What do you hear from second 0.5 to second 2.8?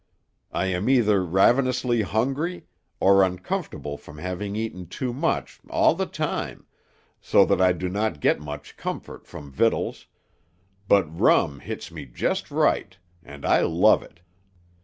I am either ravenously hungry,